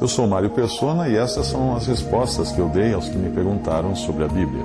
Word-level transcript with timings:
Eu 0.00 0.06
sou 0.06 0.26
Mário 0.26 0.50
Persona 0.50 1.08
e 1.08 1.16
essas 1.16 1.46
são 1.46 1.74
as 1.74 1.86
respostas 1.86 2.52
que 2.52 2.60
eu 2.60 2.68
dei 2.68 2.92
aos 2.92 3.08
que 3.08 3.16
me 3.16 3.30
perguntaram 3.30 3.96
sobre 3.96 4.24
a 4.24 4.28
Bíblia. 4.28 4.62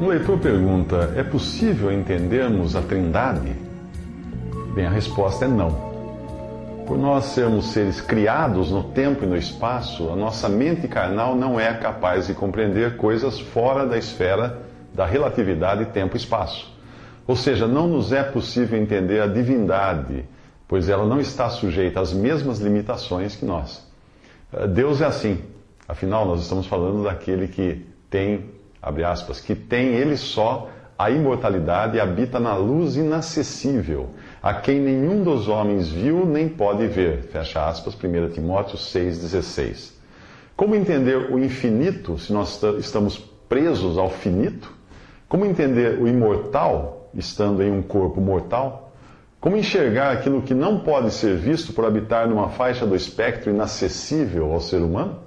Um 0.00 0.08
leitor 0.08 0.38
pergunta: 0.38 1.14
é 1.16 1.22
possível 1.22 1.92
entendermos 1.92 2.74
a 2.74 2.82
Trindade? 2.82 3.52
Bem, 4.74 4.86
a 4.86 4.90
resposta 4.90 5.44
é 5.44 5.48
não. 5.48 5.92
Por 6.86 6.98
nós 6.98 7.26
sermos 7.26 7.66
seres 7.66 8.00
criados 8.00 8.72
no 8.72 8.82
tempo 8.82 9.24
e 9.24 9.26
no 9.28 9.36
espaço, 9.36 10.10
a 10.10 10.16
nossa 10.16 10.48
mente 10.48 10.88
carnal 10.88 11.36
não 11.36 11.60
é 11.60 11.72
capaz 11.74 12.26
de 12.26 12.34
compreender 12.34 12.96
coisas 12.96 13.38
fora 13.38 13.86
da 13.86 13.96
esfera 13.96 14.62
da 14.92 15.06
relatividade 15.06 15.86
tempo-espaço. 15.86 16.71
Ou 17.26 17.36
seja, 17.36 17.66
não 17.66 17.86
nos 17.86 18.12
é 18.12 18.22
possível 18.22 18.80
entender 18.80 19.20
a 19.20 19.26
divindade 19.26 20.24
pois 20.72 20.88
ela 20.88 21.04
não 21.04 21.20
está 21.20 21.50
sujeita 21.50 22.00
às 22.00 22.14
mesmas 22.14 22.58
limitações 22.58 23.36
que 23.36 23.44
nós. 23.44 23.86
Eh, 24.50 24.66
Deus 24.68 25.02
é 25.02 25.04
assim. 25.04 25.38
Afinal, 25.86 26.24
nós 26.24 26.40
estamos 26.40 26.66
falando 26.66 27.04
daquele 27.04 27.46
que 27.46 27.84
tem, 28.08 28.46
abre 28.80 29.04
aspas, 29.04 29.38
que 29.38 29.54
tem 29.54 29.88
ele 29.88 30.16
só 30.16 30.70
a 30.98 31.10
imortalidade 31.10 31.98
e 31.98 32.00
habita 32.00 32.40
na 32.40 32.56
luz 32.56 32.96
inacessível, 32.96 34.14
a 34.42 34.54
quem 34.54 34.80
nenhum 34.80 35.22
dos 35.22 35.46
homens 35.46 35.90
viu 35.90 36.24
nem 36.24 36.48
pode 36.48 36.86
ver. 36.86 37.24
Fecha 37.24 37.68
aspas, 37.68 37.94
1 37.94 38.30
Timóteo 38.30 38.78
6,16. 38.78 39.92
Como 40.56 40.74
entender 40.74 41.30
o 41.30 41.38
infinito 41.38 42.18
se 42.18 42.32
nós 42.32 42.62
estamos 42.78 43.18
presos 43.46 43.98
ao 43.98 44.08
finito? 44.08 44.72
Como 45.28 45.44
entender 45.44 45.98
o 46.00 46.08
imortal 46.08 47.01
estando 47.14 47.62
em 47.62 47.70
um 47.70 47.82
corpo 47.82 48.20
mortal? 48.20 48.92
Como 49.40 49.56
enxergar 49.56 50.12
aquilo 50.12 50.42
que 50.42 50.54
não 50.54 50.80
pode 50.80 51.10
ser 51.10 51.36
visto 51.36 51.72
por 51.72 51.84
habitar 51.84 52.28
numa 52.28 52.50
faixa 52.50 52.86
do 52.86 52.94
espectro 52.94 53.50
inacessível 53.50 54.52
ao 54.52 54.60
ser 54.60 54.78
humano? 54.78 55.18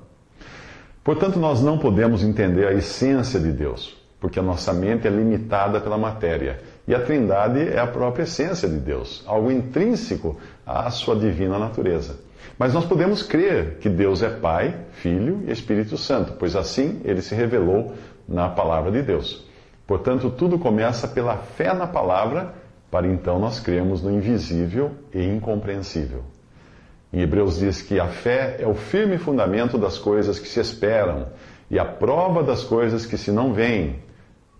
Portanto, 1.03 1.37
nós 1.37 1.61
não 1.61 1.77
podemos 1.77 2.23
entender 2.23 2.65
a 2.65 2.73
essência 2.73 3.39
de 3.39 3.51
Deus, 3.51 3.95
porque 4.19 4.39
a 4.39 4.41
nossa 4.43 4.73
mente 4.73 5.05
é 5.05 5.09
limitada 5.09 5.79
pela 5.81 5.97
matéria. 5.97 6.61
E 6.87 6.95
a 6.95 6.99
Trindade 7.01 7.59
é 7.59 7.77
a 7.77 7.85
própria 7.85 8.23
essência 8.23 8.69
de 8.69 8.77
Deus, 8.77 9.23
algo 9.27 9.51
intrínseco 9.51 10.37
à 10.65 10.89
sua 10.89 11.15
divina 11.15 11.59
natureza. 11.59 12.17
Mas 12.57 12.73
nós 12.73 12.85
podemos 12.85 13.21
crer 13.21 13.79
que 13.79 13.89
Deus 13.89 14.23
é 14.23 14.29
Pai, 14.29 14.75
Filho 14.93 15.43
e 15.45 15.51
Espírito 15.51 15.97
Santo, 15.97 16.33
pois 16.39 16.55
assim 16.55 17.01
ele 17.03 17.21
se 17.21 17.35
revelou 17.35 17.93
na 18.27 18.47
palavra 18.47 18.91
de 18.91 19.01
Deus. 19.01 19.45
Portanto, 19.87 20.29
tudo 20.31 20.57
começa 20.57 21.07
pela 21.07 21.37
fé 21.37 21.73
na 21.73 21.87
palavra 21.87 22.53
para 22.95 23.07
então 23.07 23.37
nós 23.39 23.59
cremos 23.59 24.01
no 24.01 24.09
invisível 24.09 24.91
e 25.13 25.21
incompreensível. 25.21 26.23
Em 27.11 27.21
Hebreus 27.21 27.59
diz 27.59 27.81
que 27.81 27.99
a 27.99 28.07
fé 28.07 28.55
é 28.59 28.67
o 28.67 28.73
firme 28.73 29.17
fundamento 29.17 29.77
das 29.77 29.97
coisas 29.97 30.39
que 30.39 30.47
se 30.47 30.59
esperam 30.59 31.27
e 31.69 31.77
a 31.77 31.83
prova 31.83 32.43
das 32.43 32.63
coisas 32.63 33.05
que 33.05 33.17
se 33.17 33.31
não 33.31 33.53
veem, 33.53 33.99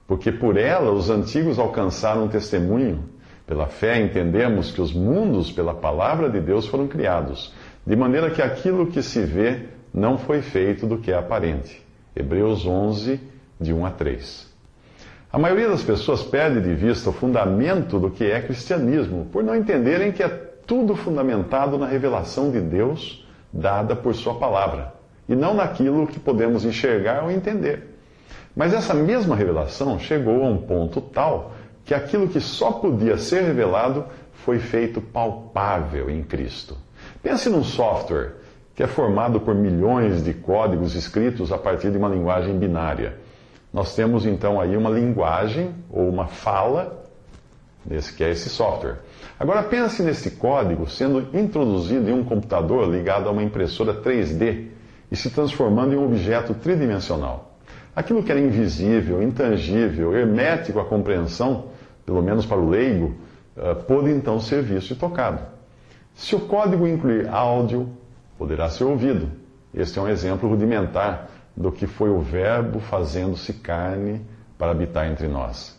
porque 0.08 0.32
por 0.32 0.58
ela 0.58 0.92
os 0.92 1.10
antigos 1.10 1.60
alcançaram 1.60 2.28
testemunho. 2.28 3.06
Pela 3.48 3.68
fé 3.68 4.02
entendemos 4.02 4.72
que 4.72 4.82
os 4.82 4.92
mundos, 4.92 5.52
pela 5.52 5.74
palavra 5.74 6.30
de 6.30 6.42
Deus, 6.42 6.68
foram 6.68 6.88
criados, 6.88 7.54
de 7.86 7.96
maneira 7.96 8.32
que 8.32 8.42
aquilo 8.42 8.88
que 8.88 9.02
se 9.02 9.22
vê 9.22 9.68
não 9.94 10.18
foi 10.18 10.42
feito 10.42 10.86
do 10.86 10.98
que 10.98 11.12
é 11.12 11.18
aparente. 11.18 11.82
Hebreus 12.16 12.66
11, 12.66 13.18
de 13.62 13.74
1 13.74 13.86
a 13.86 13.92
3. 13.92 14.45
A 15.36 15.38
maioria 15.38 15.68
das 15.68 15.84
pessoas 15.84 16.24
perde 16.24 16.62
de 16.62 16.74
vista 16.74 17.10
o 17.10 17.12
fundamento 17.12 18.00
do 18.00 18.10
que 18.10 18.24
é 18.24 18.40
cristianismo, 18.40 19.26
por 19.34 19.44
não 19.44 19.54
entenderem 19.54 20.14
que 20.14 20.24
é 20.24 20.30
tudo 20.30 20.96
fundamentado 20.96 21.78
na 21.78 21.86
revelação 21.86 22.50
de 22.50 22.62
Deus 22.62 23.28
dada 23.52 23.98
por 23.98 24.16
Sua 24.16 24.36
palavra, 24.36 24.94
e 25.28 25.36
não 25.36 25.54
naquilo 25.54 26.08
que 26.08 26.22
podemos 26.22 26.64
enxergar 26.64 27.22
ou 27.22 27.30
entender. 27.30 27.98
Mas 28.56 28.74
essa 28.74 28.94
mesma 28.94 29.36
revelação 29.36 30.00
chegou 30.00 30.42
a 30.42 30.48
um 30.48 30.56
ponto 30.56 31.02
tal 31.02 31.52
que 31.84 31.94
aquilo 31.94 32.30
que 32.30 32.40
só 32.40 32.72
podia 32.72 33.18
ser 33.18 33.44
revelado 33.44 34.06
foi 34.32 34.58
feito 34.58 35.02
palpável 35.02 36.10
em 36.10 36.24
Cristo. 36.24 36.78
Pense 37.22 37.50
num 37.50 37.66
software 37.66 38.36
que 38.74 38.82
é 38.82 38.88
formado 38.88 39.42
por 39.42 39.54
milhões 39.54 40.24
de 40.24 40.34
códigos 40.34 40.96
escritos 40.96 41.52
a 41.52 41.58
partir 41.58 41.92
de 41.92 41.98
uma 41.98 42.08
linguagem 42.08 42.58
binária. 42.58 43.26
Nós 43.76 43.94
temos 43.94 44.26
então 44.26 44.62
aí 44.62 44.78
uma 44.78 44.90
linguagem 44.90 45.76
ou 45.90 46.08
uma 46.08 46.28
fala, 46.28 47.04
desse, 47.84 48.14
que 48.14 48.24
é 48.24 48.32
esse 48.32 48.48
software. 48.48 49.00
Agora 49.38 49.64
pense 49.64 50.02
nesse 50.02 50.32
código 50.32 50.90
sendo 50.90 51.28
introduzido 51.38 52.10
em 52.10 52.14
um 52.14 52.24
computador 52.24 52.90
ligado 52.90 53.28
a 53.28 53.34
uma 53.34 53.44
impressora 53.44 53.94
3D 53.94 54.68
e 55.12 55.16
se 55.18 55.30
transformando 55.30 55.94
em 55.94 55.98
um 55.98 56.06
objeto 56.06 56.54
tridimensional. 56.54 57.58
Aquilo 57.94 58.24
que 58.24 58.32
era 58.32 58.40
invisível, 58.40 59.22
intangível, 59.22 60.16
hermético 60.16 60.80
à 60.80 60.86
compreensão, 60.86 61.66
pelo 62.06 62.24
menos 62.24 62.46
para 62.46 62.58
o 62.58 62.70
leigo, 62.70 63.14
eh, 63.58 63.74
pôde 63.74 64.10
então 64.10 64.40
ser 64.40 64.64
visto 64.64 64.92
e 64.92 64.96
tocado. 64.96 65.42
Se 66.14 66.34
o 66.34 66.40
código 66.40 66.88
incluir 66.88 67.28
áudio, 67.28 67.90
poderá 68.38 68.70
ser 68.70 68.86
ouvido. 68.86 69.30
Este 69.74 70.00
é 70.00 70.02
um 70.02 70.08
exemplo 70.08 70.48
rudimentar 70.48 71.35
do 71.56 71.72
que 71.72 71.88
foi 71.88 72.10
o 72.10 72.20
Verbo 72.20 72.80
fazendo-se 72.80 73.54
carne 73.54 74.22
para 74.58 74.72
habitar 74.72 75.08
entre 75.08 75.28
nós. 75.28 75.78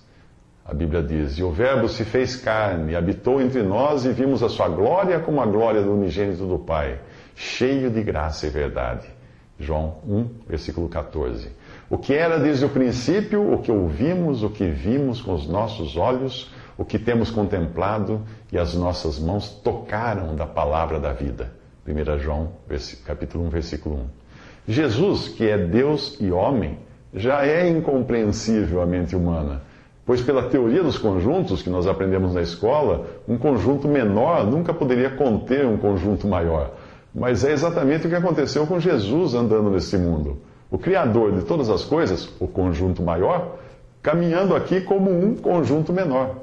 A 0.65 0.75
Bíblia 0.75 1.03
diz: 1.03 1.39
E 1.39 1.43
o 1.43 1.53
Verbo 1.53 1.89
se 1.89 2.05
fez 2.05 2.37
carne, 2.37 2.97
habitou 2.97 3.41
entre 3.41 3.63
nós 3.63 4.05
e 4.05 4.13
vimos 4.13 4.43
a 4.43 4.49
sua 4.49 4.69
glória 4.69 5.21
como 5.21 5.41
a 5.41 5.47
glória 5.47 5.83
do 5.83 5.93
unigênito 5.93 6.47
do 6.47 6.59
Pai, 6.59 6.99
cheio 7.35 7.91
de 7.91 8.03
graça 8.03 8.47
e 8.47 8.51
verdade. 8.51 9.07
João 9.59 9.99
1, 10.07 10.29
versículo 10.49 10.89
14. 10.89 11.51
O 11.89 11.97
que 11.97 12.13
era 12.13 12.39
desde 12.39 12.65
o 12.65 12.69
princípio, 12.69 13.55
o 13.55 13.59
que 13.59 13.71
ouvimos, 13.71 14.43
o 14.43 14.51
que 14.51 14.69
vimos 14.69 15.23
com 15.23 15.33
os 15.33 15.47
nossos 15.47 15.97
olhos, 15.97 16.53
o 16.77 16.85
que 16.85 16.99
temos 16.99 17.31
contemplado 17.31 18.23
e 18.53 18.59
as 18.59 18.75
nossas 18.75 19.19
mãos 19.19 19.49
tocaram 19.49 20.35
da 20.35 20.47
palavra 20.47 20.99
da 20.99 21.13
vida. 21.13 21.53
1 21.87 22.19
João, 22.19 22.53
capítulo 23.05 23.47
1, 23.47 23.51
versículo 23.51 23.97
1. 23.97 24.26
Jesus, 24.69 25.29
que 25.29 25.49
é 25.49 25.57
Deus 25.57 26.17
e 26.21 26.31
homem, 26.33 26.79
já 27.15 27.47
é 27.47 27.69
incompreensível 27.69 28.83
à 28.83 28.87
mente 28.87 29.15
humana, 29.15 29.63
pois, 30.05 30.21
pela 30.21 30.45
teoria 30.45 30.83
dos 30.83 30.99
conjuntos 30.99 31.63
que 31.63 31.71
nós 31.71 31.87
aprendemos 31.87 32.35
na 32.35 32.43
escola, 32.43 33.07
um 33.29 33.39
conjunto 33.39 33.87
menor 33.87 34.45
nunca 34.45 34.75
poderia 34.75 35.11
conter 35.11 35.65
um 35.67 35.77
conjunto 35.77 36.27
maior. 36.27 36.73
Mas 37.15 37.45
é 37.45 37.53
exatamente 37.53 38.07
o 38.07 38.11
que 38.11 38.17
aconteceu 38.17 38.67
com 38.67 38.79
Jesus 38.79 39.35
andando 39.35 39.71
nesse 39.71 39.97
mundo. 39.97 40.39
O 40.71 40.79
Criador 40.79 41.33
de 41.33 41.43
todas 41.43 41.71
as 41.71 41.85
coisas, 41.85 42.29
o 42.41 42.47
conjunto 42.47 43.03
maior, 43.03 43.57
caminhando 44.03 44.55
aqui 44.55 44.81
como 44.81 45.11
um 45.11 45.35
conjunto 45.35 45.93
menor. 45.93 46.37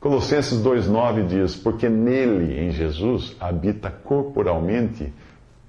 Colossenses 0.00 0.62
2,9 0.62 1.26
diz: 1.26 1.54
Porque 1.54 1.88
nele, 1.88 2.58
em 2.58 2.70
Jesus, 2.70 3.36
habita 3.38 3.90
corporalmente 3.90 5.12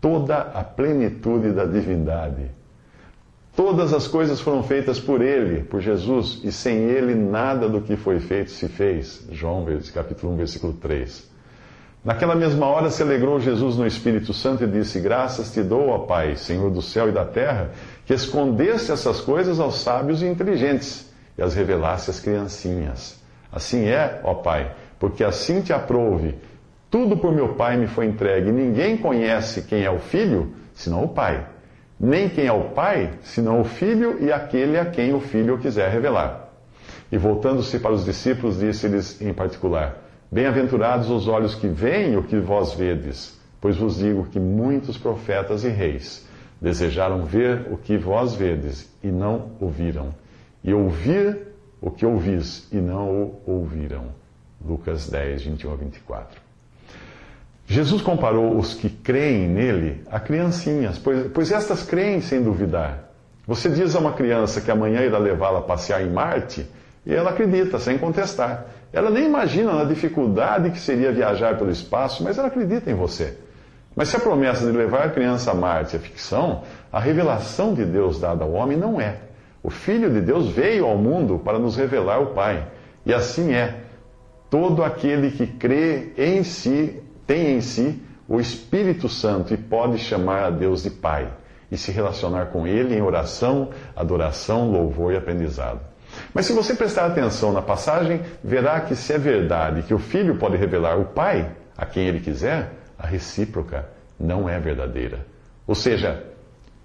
toda 0.05 0.37
a 0.37 0.63
plenitude 0.63 1.51
da 1.51 1.65
divindade. 1.65 2.51
Todas 3.55 3.91
as 3.91 4.07
coisas 4.07 4.39
foram 4.39 4.61
feitas 4.61 4.99
por 4.99 5.19
Ele, 5.19 5.63
por 5.63 5.81
Jesus, 5.81 6.41
e 6.43 6.51
sem 6.51 6.77
Ele 6.77 7.15
nada 7.15 7.67
do 7.67 7.81
que 7.81 7.95
foi 7.95 8.19
feito 8.19 8.51
se 8.51 8.67
fez. 8.67 9.27
João, 9.31 9.65
capítulo 9.91 10.33
1, 10.33 10.37
versículo 10.37 10.73
3. 10.73 11.27
Naquela 12.03 12.35
mesma 12.35 12.67
hora 12.67 12.91
se 12.91 13.01
alegrou 13.01 13.39
Jesus 13.39 13.77
no 13.77 13.87
Espírito 13.87 14.31
Santo 14.31 14.63
e 14.63 14.67
disse: 14.67 14.99
Graças 14.99 15.51
te 15.51 15.63
dou, 15.63 15.87
ó 15.89 15.97
Pai, 15.97 16.35
Senhor 16.35 16.69
do 16.69 16.83
céu 16.83 17.09
e 17.09 17.11
da 17.11 17.25
terra, 17.25 17.71
que 18.05 18.13
escondeste 18.13 18.91
essas 18.91 19.19
coisas 19.19 19.59
aos 19.59 19.79
sábios 19.79 20.21
e 20.21 20.27
inteligentes 20.27 21.11
e 21.35 21.41
as 21.41 21.55
revelaste 21.55 22.11
às 22.11 22.19
criancinhas. 22.19 23.19
Assim 23.51 23.85
é, 23.85 24.21
ó 24.23 24.35
Pai, 24.35 24.71
porque 24.99 25.23
assim 25.23 25.61
te 25.61 25.73
aprouve 25.73 26.35
tudo 26.89 27.17
por 27.17 27.33
meu 27.33 27.55
Pai 27.55 27.77
me 27.77 27.87
foi 27.87 28.05
entregue. 28.05 28.51
Ninguém 28.51 28.97
conhece 28.97 29.63
quem 29.63 29.83
é 29.83 29.91
o 29.91 29.99
Filho, 29.99 30.53
senão 30.73 31.03
o 31.03 31.09
Pai. 31.09 31.47
Nem 31.99 32.29
quem 32.29 32.45
é 32.45 32.51
o 32.51 32.69
Pai, 32.69 33.11
senão 33.21 33.61
o 33.61 33.63
Filho 33.63 34.23
e 34.23 34.31
aquele 34.31 34.77
a 34.77 34.85
quem 34.85 35.13
o 35.13 35.19
Filho 35.19 35.57
quiser 35.57 35.89
revelar. 35.89 36.49
E 37.11 37.17
voltando-se 37.17 37.79
para 37.79 37.91
os 37.91 38.03
discípulos, 38.03 38.59
disse-lhes 38.59 39.21
em 39.21 39.33
particular: 39.33 39.97
Bem-aventurados 40.31 41.09
os 41.09 41.27
olhos 41.27 41.55
que 41.55 41.67
veem 41.67 42.17
o 42.17 42.23
que 42.23 42.37
vós 42.37 42.73
vedes, 42.73 43.39
pois 43.61 43.77
vos 43.77 43.97
digo 43.97 44.25
que 44.25 44.39
muitos 44.39 44.97
profetas 44.97 45.63
e 45.63 45.69
reis 45.69 46.27
desejaram 46.59 47.23
ver 47.25 47.71
o 47.71 47.77
que 47.77 47.97
vós 47.97 48.33
vedes 48.33 48.91
e 49.03 49.07
não 49.07 49.51
ouviram, 49.59 50.13
e 50.63 50.73
ouvir 50.73 51.47
o 51.81 51.91
que 51.91 52.05
ouvis 52.05 52.67
e 52.71 52.77
não 52.77 53.09
o 53.09 53.41
ouviram. 53.45 54.07
Lucas 54.65 55.09
10, 55.09 55.43
21 55.43 55.73
a 55.73 55.75
24. 55.75 56.44
Jesus 57.67 58.01
comparou 58.01 58.57
os 58.57 58.73
que 58.73 58.89
creem 58.89 59.47
nele 59.47 60.03
a 60.09 60.19
criancinhas, 60.19 60.99
pois, 60.99 61.27
pois 61.31 61.51
estas 61.51 61.83
creem 61.83 62.21
sem 62.21 62.41
duvidar. 62.41 63.09
Você 63.47 63.69
diz 63.69 63.95
a 63.95 63.99
uma 63.99 64.13
criança 64.13 64.61
que 64.61 64.71
amanhã 64.71 65.01
irá 65.01 65.17
levá-la 65.17 65.59
a 65.59 65.63
passear 65.63 66.01
em 66.01 66.09
Marte, 66.09 66.67
e 67.05 67.13
ela 67.13 67.31
acredita, 67.31 67.79
sem 67.79 67.97
contestar. 67.97 68.65
Ela 68.91 69.09
nem 69.09 69.25
imagina 69.25 69.73
na 69.73 69.83
dificuldade 69.83 70.71
que 70.71 70.79
seria 70.79 71.11
viajar 71.11 71.57
pelo 71.57 71.69
espaço, 71.69 72.23
mas 72.23 72.37
ela 72.37 72.47
acredita 72.47 72.89
em 72.89 72.95
você. 72.95 73.37
Mas 73.95 74.09
se 74.09 74.17
a 74.17 74.19
promessa 74.19 74.65
de 74.65 74.75
levar 74.75 75.05
a 75.05 75.09
criança 75.09 75.51
a 75.51 75.53
Marte 75.53 75.95
é 75.95 75.99
ficção, 75.99 76.63
a 76.91 76.99
revelação 76.99 77.73
de 77.73 77.85
Deus 77.85 78.19
dada 78.19 78.43
ao 78.43 78.51
homem 78.51 78.77
não 78.77 78.99
é. 78.99 79.17
O 79.63 79.69
Filho 79.69 80.11
de 80.11 80.21
Deus 80.21 80.49
veio 80.49 80.85
ao 80.85 80.97
mundo 80.97 81.39
para 81.43 81.57
nos 81.57 81.75
revelar 81.75 82.19
o 82.21 82.27
Pai. 82.27 82.67
E 83.05 83.13
assim 83.13 83.53
é. 83.53 83.75
Todo 84.49 84.83
aquele 84.83 85.31
que 85.31 85.47
crê 85.47 86.11
em 86.17 86.43
si, 86.43 87.01
tem 87.25 87.55
em 87.55 87.61
si 87.61 88.01
o 88.27 88.39
Espírito 88.39 89.07
Santo 89.07 89.53
e 89.53 89.57
pode 89.57 89.97
chamar 89.99 90.43
a 90.43 90.49
Deus 90.49 90.83
de 90.83 90.89
Pai 90.89 91.31
e 91.71 91.77
se 91.77 91.91
relacionar 91.91 92.47
com 92.47 92.67
Ele 92.67 92.95
em 92.95 93.01
oração, 93.01 93.69
adoração, 93.95 94.71
louvor 94.71 95.13
e 95.13 95.17
aprendizado. 95.17 95.79
Mas 96.33 96.45
se 96.45 96.53
você 96.53 96.73
prestar 96.73 97.05
atenção 97.05 97.51
na 97.51 97.61
passagem, 97.61 98.21
verá 98.43 98.79
que 98.79 98.95
se 98.95 99.13
é 99.13 99.17
verdade 99.17 99.83
que 99.83 99.93
o 99.93 99.99
Filho 99.99 100.37
pode 100.37 100.55
revelar 100.55 100.97
o 100.99 101.05
Pai 101.05 101.51
a 101.77 101.85
quem 101.85 102.07
ele 102.07 102.19
quiser, 102.19 102.71
a 102.97 103.05
recíproca 103.05 103.89
não 104.19 104.47
é 104.47 104.59
verdadeira. 104.59 105.25
Ou 105.67 105.75
seja, 105.75 106.23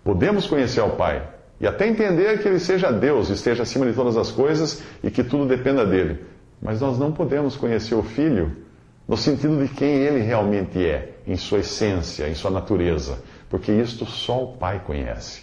podemos 0.03 0.47
conhecer 0.47 0.81
ao 0.81 0.91
Pai 0.91 1.23
e 1.61 1.67
até 1.67 1.87
entender 1.87 2.41
que 2.41 2.49
Ele 2.49 2.59
seja 2.59 2.91
Deus, 2.91 3.29
esteja 3.29 3.63
acima 3.63 3.87
de 3.87 3.93
todas 3.93 4.17
as 4.17 4.31
coisas 4.31 4.83
e 5.05 5.11
que 5.11 5.23
tudo 5.23 5.47
dependa 5.47 5.85
dele. 5.85 6.25
Mas 6.61 6.81
nós 6.81 6.99
não 6.99 7.13
podemos 7.13 7.57
conhecer 7.57 7.95
o 7.95 8.03
Filho 8.03 8.57
no 9.11 9.17
sentido 9.17 9.61
de 9.61 9.67
quem 9.75 9.89
Ele 9.89 10.21
realmente 10.21 10.79
é, 10.87 11.15
em 11.27 11.37
sua 11.37 11.59
essência, 11.59 12.29
em 12.29 12.35
sua 12.37 12.49
natureza, 12.49 13.19
porque 13.49 13.73
isto 13.73 14.07
só 14.07 14.45
o 14.45 14.57
Pai 14.57 14.81
conhece. 14.87 15.43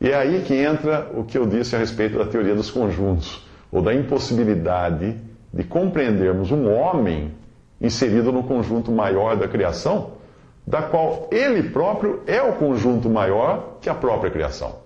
E 0.00 0.08
é 0.08 0.14
aí 0.14 0.40
que 0.40 0.54
entra 0.54 1.10
o 1.14 1.22
que 1.22 1.36
eu 1.36 1.44
disse 1.44 1.76
a 1.76 1.78
respeito 1.78 2.16
da 2.16 2.24
teoria 2.24 2.54
dos 2.54 2.70
conjuntos, 2.70 3.46
ou 3.70 3.82
da 3.82 3.92
impossibilidade 3.92 5.16
de 5.52 5.64
compreendermos 5.64 6.50
um 6.50 6.72
homem 6.72 7.34
inserido 7.78 8.32
no 8.32 8.42
conjunto 8.42 8.90
maior 8.90 9.36
da 9.36 9.48
criação, 9.48 10.12
da 10.66 10.80
qual 10.80 11.28
ele 11.30 11.62
próprio 11.64 12.22
é 12.26 12.40
o 12.40 12.54
conjunto 12.54 13.10
maior 13.10 13.76
que 13.82 13.90
a 13.90 13.94
própria 13.94 14.30
criação. 14.30 14.76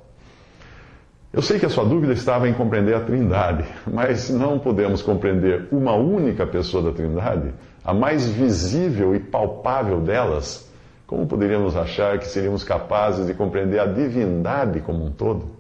Eu 1.33 1.43
sei 1.43 1.61
que 1.61 1.67
a 1.67 1.69
sua 1.69 1.85
dúvida 1.85 2.15
estava 2.15 2.49
em 2.49 2.55
compreender 2.55 2.97
a 2.97 3.01
Trindade, 3.01 3.65
mas 3.87 4.29
não 4.29 4.59
podemos 4.59 5.03
compreender 5.03 5.69
uma 5.71 5.93
única 5.93 6.47
pessoa 6.47 6.83
da 6.83 6.91
Trindade, 6.91 7.53
a 7.89 7.95
mais 7.95 8.29
visível 8.29 9.17
e 9.17 9.19
palpável 9.19 9.99
delas. 9.99 10.71
Como 11.07 11.27
poderíamos 11.27 11.75
achar 11.75 12.19
que 12.19 12.27
seríamos 12.27 12.63
capazes 12.63 13.27
de 13.27 13.33
compreender 13.33 13.81
a 13.81 13.87
divindade 13.87 14.83
como 14.83 15.07
um 15.07 15.11
todo? 15.11 15.53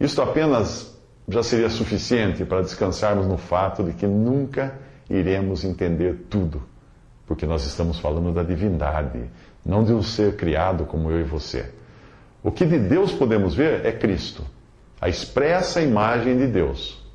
Isto 0.00 0.22
apenas 0.22 0.98
já 1.28 1.42
seria 1.42 1.68
suficiente 1.68 2.42
para 2.46 2.62
descansarmos 2.62 3.26
no 3.26 3.36
fato 3.36 3.84
de 3.84 3.92
que 3.92 4.06
nunca 4.06 4.78
iremos 5.10 5.62
entender 5.62 6.24
tudo, 6.30 6.62
porque 7.26 7.44
nós 7.44 7.66
estamos 7.66 8.00
falando 8.00 8.32
da 8.32 8.42
divindade, 8.42 9.20
não 9.62 9.84
de 9.84 9.92
um 9.92 10.02
ser 10.02 10.36
criado 10.36 10.86
como 10.86 11.10
eu 11.10 11.20
e 11.20 11.24
você. 11.24 11.70
O 12.42 12.50
que 12.50 12.64
de 12.64 12.78
Deus 12.78 13.12
podemos 13.12 13.54
ver 13.54 13.84
é 13.84 13.92
Cristo, 13.92 14.42
a 14.98 15.06
expressa 15.10 15.82
imagem 15.82 16.38
de 16.38 16.46
Deus. 16.46 17.06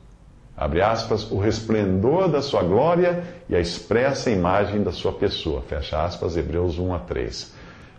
Abre 0.56 0.82
aspas, 0.82 1.32
o 1.32 1.40
resplendor 1.40 2.30
da 2.30 2.42
sua 2.42 2.62
glória 2.62 3.24
e 3.50 3.56
a 3.56 3.60
expressa 3.60 4.30
imagem 4.30 4.84
da 4.84 4.92
sua 4.92 5.12
pessoa. 5.12 5.62
Fecha 5.62 6.04
aspas, 6.04 6.38
Hebreus 6.38 6.78
1 6.78 6.94
a 6.94 7.00
3. 7.00 7.54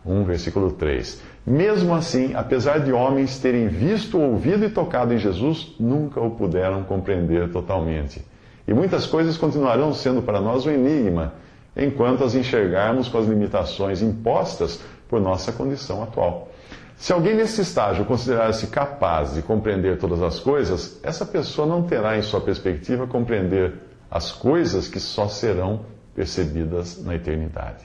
1, 0.06 0.24
versículo 0.24 0.70
3. 0.72 1.20
Mesmo 1.46 1.94
assim, 1.94 2.32
apesar 2.34 2.78
de 2.78 2.92
homens 2.92 3.38
terem 3.38 3.68
visto, 3.68 4.18
ouvido 4.18 4.64
e 4.64 4.70
tocado 4.70 5.12
em 5.12 5.18
Jesus, 5.18 5.74
nunca 5.80 6.20
o 6.20 6.30
puderam 6.30 6.84
compreender 6.84 7.50
totalmente. 7.50 8.24
E 8.66 8.72
muitas 8.72 9.04
coisas 9.04 9.36
continuarão 9.36 9.92
sendo 9.92 10.22
para 10.22 10.40
nós 10.40 10.64
um 10.64 10.70
enigma, 10.70 11.34
enquanto 11.76 12.24
as 12.24 12.34
enxergarmos 12.34 13.08
com 13.08 13.18
as 13.18 13.26
limitações 13.26 14.00
impostas 14.00 14.80
por 15.08 15.20
nossa 15.20 15.52
condição 15.52 16.02
atual. 16.02 16.48
Se 16.96 17.12
alguém 17.12 17.34
nesse 17.34 17.60
estágio 17.60 18.04
considerar-se 18.04 18.68
capaz 18.68 19.34
de 19.34 19.42
compreender 19.42 19.98
todas 19.98 20.22
as 20.22 20.38
coisas, 20.38 21.00
essa 21.02 21.26
pessoa 21.26 21.66
não 21.66 21.82
terá 21.82 22.16
em 22.16 22.22
sua 22.22 22.40
perspectiva 22.40 23.06
compreender 23.06 23.74
as 24.10 24.32
coisas 24.32 24.88
que 24.88 25.00
só 25.00 25.28
serão 25.28 25.80
percebidas 26.14 27.02
na 27.02 27.14
eternidade. 27.14 27.84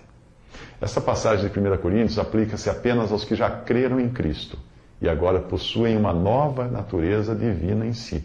Esta 0.80 1.02
passagem 1.02 1.50
de 1.50 1.60
1 1.60 1.78
Coríntios 1.78 2.20
aplica-se 2.20 2.70
apenas 2.70 3.12
aos 3.12 3.26
que 3.26 3.36
já 3.36 3.50
creram 3.50 4.00
em 4.00 4.10
Cristo 4.10 4.58
e 5.02 5.10
agora 5.10 5.40
possuem 5.40 5.98
uma 5.98 6.14
nova 6.14 6.68
natureza 6.68 7.36
divina 7.36 7.86
em 7.86 7.94
si 7.94 8.24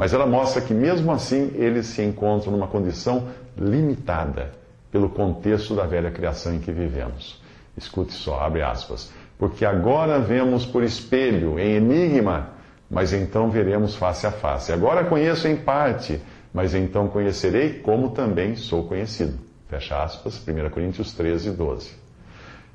mas 0.00 0.14
ela 0.14 0.24
mostra 0.24 0.62
que, 0.62 0.72
mesmo 0.72 1.12
assim, 1.12 1.50
eles 1.56 1.84
se 1.88 2.02
encontram 2.02 2.50
numa 2.52 2.66
condição 2.66 3.28
limitada 3.54 4.50
pelo 4.90 5.10
contexto 5.10 5.74
da 5.74 5.84
velha 5.84 6.10
criação 6.10 6.54
em 6.54 6.58
que 6.58 6.72
vivemos. 6.72 7.38
Escute 7.76 8.14
só, 8.14 8.40
abre 8.40 8.62
aspas. 8.62 9.12
Porque 9.40 9.64
agora 9.64 10.18
vemos 10.18 10.66
por 10.66 10.82
espelho, 10.82 11.58
em 11.58 11.76
enigma, 11.76 12.50
mas 12.90 13.14
então 13.14 13.48
veremos 13.48 13.96
face 13.96 14.26
a 14.26 14.30
face. 14.30 14.70
Agora 14.70 15.02
conheço 15.02 15.48
em 15.48 15.56
parte, 15.56 16.20
mas 16.52 16.74
então 16.74 17.08
conhecerei 17.08 17.78
como 17.78 18.10
também 18.10 18.54
sou 18.54 18.84
conhecido. 18.84 19.38
Fecha 19.66 20.02
aspas, 20.02 20.46
1 20.46 20.68
Coríntios 20.68 21.14
13, 21.14 21.52
12. 21.52 21.90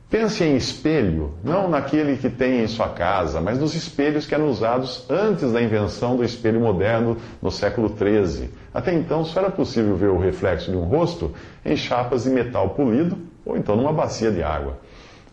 Pense 0.10 0.44
em 0.44 0.56
espelho, 0.56 1.36
não 1.44 1.70
naquele 1.70 2.18
que 2.18 2.32
tem 2.32 2.64
em 2.64 2.68
sua 2.68 2.90
casa, 2.90 3.40
mas 3.40 3.60
nos 3.60 3.76
espelhos 3.76 4.26
que 4.26 4.34
eram 4.34 4.50
usados 4.50 5.06
antes 5.08 5.52
da 5.52 5.62
invenção 5.62 6.16
do 6.18 6.24
espelho 6.24 6.60
moderno 6.60 7.18
no 7.42 7.52
século 7.52 7.96
XIII. 7.96 8.50
Até 8.74 8.92
então 8.92 9.24
só 9.24 9.40
era 9.40 9.52
possível 9.52 9.96
ver 9.96 10.10
o 10.10 10.18
reflexo 10.18 10.72
de 10.72 10.78
um 10.78 10.86
rosto 10.86 11.32
em 11.64 11.76
chapas 11.76 12.24
de 12.24 12.32
metal 12.32 12.72
polido 12.72 13.20
ou 13.46 13.56
então 13.56 13.76
numa 13.76 13.94
bacia 13.94 14.32
de 14.32 14.42
água. 14.42 14.80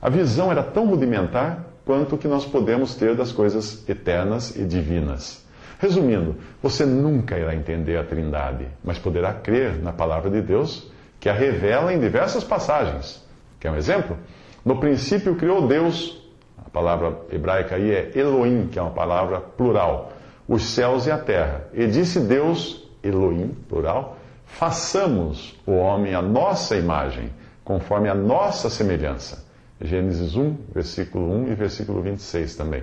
A 0.02 0.10
visão 0.10 0.50
era 0.50 0.64
tão 0.64 0.88
rudimentar 0.88 1.64
quanto 1.87 2.16
o 2.16 2.19
que 2.19 2.26
nós 2.26 2.44
podemos 2.44 2.96
ter 2.96 3.14
das 3.14 3.31
coisas 3.31 3.88
eternas 3.88 4.56
e 4.56 4.64
divinas. 4.64 5.46
Resumindo, 5.78 6.34
você 6.60 6.84
nunca 6.84 7.38
irá 7.38 7.54
entender 7.54 7.96
a 7.96 8.02
Trindade, 8.02 8.66
mas 8.82 8.99
poderá 8.99 9.32
crer 9.32 9.81
na 9.81 9.93
palavra 9.93 10.28
de 10.28 10.43
Deus 10.43 10.90
que 11.20 11.28
a 11.28 11.32
revela 11.32 11.94
em 11.94 12.00
diversas 12.00 12.43
passagens. 12.43 13.25
Quer 13.60 13.70
um 13.70 13.76
exemplo? 13.76 14.19
No 14.64 14.81
princípio 14.81 15.37
criou 15.37 15.69
Deus, 15.69 16.20
a 16.58 16.69
palavra 16.69 17.16
hebraica 17.31 17.76
aí 17.76 17.93
é 17.93 18.10
Elohim, 18.16 18.66
que 18.66 18.81
é 18.81 18.82
uma 18.82 18.90
palavra 18.90 19.40
plural, 19.40 20.12
os 20.49 20.64
céus 20.64 21.06
e 21.06 21.12
a 21.12 21.19
terra. 21.19 21.69
E 21.72 21.87
disse 21.87 22.19
Deus, 22.19 22.88
Elohim, 23.04 23.56
plural, 23.69 24.16
façamos 24.46 25.56
o 25.64 25.75
homem 25.75 26.12
à 26.12 26.20
nossa 26.20 26.76
imagem, 26.76 27.31
conforme 27.64 28.09
a 28.09 28.14
nossa 28.14 28.68
semelhança. 28.68 29.51
Gênesis 29.82 30.36
1, 30.36 30.56
versículo 30.74 31.32
1 31.44 31.52
e 31.52 31.54
versículo 31.54 32.02
26 32.02 32.56
também. 32.56 32.82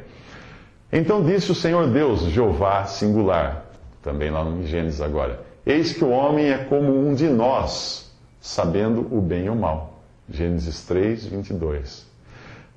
Então 0.92 1.24
disse 1.24 1.52
o 1.52 1.56
Senhor 1.56 1.88
Deus, 1.88 2.24
Jeová 2.24 2.86
singular, 2.86 3.66
também 4.02 4.30
lá 4.32 4.44
em 4.44 4.66
Gênesis 4.66 5.02
agora: 5.02 5.42
Eis 5.66 5.94
que 5.94 6.04
o 6.04 6.10
homem 6.10 6.50
é 6.50 6.58
como 6.66 7.08
um 7.08 7.14
de 7.14 7.28
nós, 7.28 8.12
sabendo 8.42 9.08
o 9.12 9.22
bem 9.22 9.46
e 9.46 9.50
o 9.50 9.56
mal. 9.56 10.02
Gênesis 10.30 10.84
3, 10.86 11.26
22. 11.26 12.08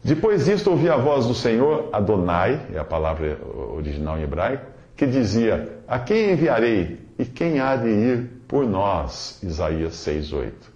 Depois 0.04 0.46
disto 0.46 0.70
ouvi 0.70 0.88
a 0.88 0.96
voz 0.96 1.26
do 1.26 1.34
Senhor, 1.34 1.88
Adonai, 1.92 2.60
é 2.74 2.78
a 2.78 2.84
palavra 2.84 3.38
original 3.74 4.18
em 4.18 4.22
hebraico, 4.22 4.66
que 4.96 5.06
dizia: 5.06 5.78
A 5.86 5.98
quem 5.98 6.32
enviarei 6.32 6.98
e 7.18 7.24
quem 7.24 7.60
há 7.60 7.76
de 7.76 7.88
ir 7.88 8.30
por 8.48 8.66
nós? 8.66 9.38
Isaías 9.42 9.94
6, 9.94 10.32
8. 10.32 10.71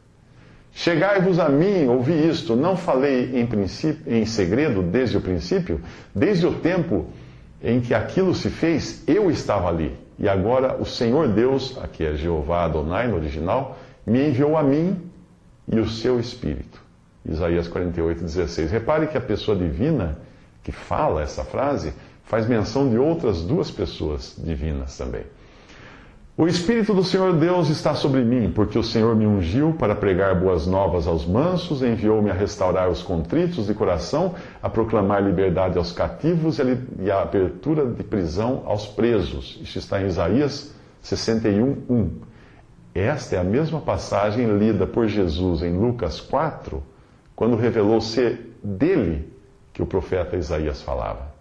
Chegai-vos 0.76 1.38
a 1.38 1.48
mim, 1.48 1.86
ouvi 1.86 2.28
isto, 2.28 2.54
não 2.54 2.76
falei 2.76 3.40
em, 3.40 3.46
princípio, 3.46 4.12
em 4.12 4.26
segredo 4.26 4.82
desde 4.82 5.16
o 5.16 5.22
princípio, 5.22 5.80
desde 6.14 6.46
o 6.46 6.52
tempo 6.52 7.06
em 7.62 7.80
que 7.80 7.94
aquilo 7.94 8.34
se 8.34 8.50
fez, 8.50 9.02
eu 9.06 9.30
estava 9.30 9.70
ali. 9.70 9.96
E 10.18 10.28
agora 10.28 10.76
o 10.78 10.84
Senhor 10.84 11.28
Deus, 11.28 11.78
aqui 11.82 12.04
é 12.04 12.14
Jeová 12.14 12.64
Adonai 12.64 13.08
no 13.08 13.16
original, 13.16 13.78
me 14.06 14.28
enviou 14.28 14.54
a 14.54 14.62
mim 14.62 15.00
e 15.66 15.80
o 15.80 15.88
seu 15.88 16.20
espírito. 16.20 16.78
Isaías 17.24 17.66
48, 17.68 18.22
16. 18.22 18.70
Repare 18.70 19.06
que 19.06 19.16
a 19.16 19.22
pessoa 19.22 19.56
divina 19.56 20.18
que 20.62 20.72
fala 20.72 21.22
essa 21.22 21.42
frase 21.42 21.94
faz 22.24 22.46
menção 22.46 22.90
de 22.90 22.98
outras 22.98 23.40
duas 23.40 23.70
pessoas 23.70 24.36
divinas 24.36 24.94
também. 24.98 25.24
O 26.38 26.46
Espírito 26.46 26.92
do 26.92 27.02
Senhor 27.02 27.32
Deus 27.32 27.70
está 27.70 27.94
sobre 27.94 28.22
mim, 28.22 28.52
porque 28.54 28.78
o 28.78 28.82
Senhor 28.82 29.16
me 29.16 29.26
ungiu 29.26 29.72
para 29.72 29.94
pregar 29.94 30.38
boas 30.38 30.66
novas 30.66 31.06
aos 31.06 31.24
mansos, 31.24 31.82
enviou-me 31.82 32.28
a 32.28 32.34
restaurar 32.34 32.90
os 32.90 33.02
contritos 33.02 33.68
de 33.68 33.72
coração, 33.72 34.34
a 34.62 34.68
proclamar 34.68 35.24
liberdade 35.24 35.78
aos 35.78 35.92
cativos 35.92 36.58
e 36.98 37.10
a 37.10 37.22
abertura 37.22 37.86
de 37.86 38.04
prisão 38.04 38.64
aos 38.66 38.86
presos. 38.86 39.58
Isto 39.62 39.78
está 39.78 40.02
em 40.02 40.08
Isaías 40.08 40.74
61, 41.00 41.78
1. 41.88 42.10
Esta 42.94 43.36
é 43.36 43.38
a 43.38 43.44
mesma 43.44 43.80
passagem 43.80 44.58
lida 44.58 44.86
por 44.86 45.06
Jesus 45.06 45.62
em 45.62 45.74
Lucas 45.74 46.20
4, 46.20 46.82
quando 47.34 47.56
revelou 47.56 47.98
ser 47.98 48.58
dele 48.62 49.32
que 49.72 49.82
o 49.82 49.86
profeta 49.86 50.36
Isaías 50.36 50.82
falava. 50.82 51.35